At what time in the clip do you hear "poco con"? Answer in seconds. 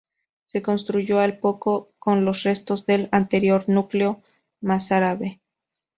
1.37-2.25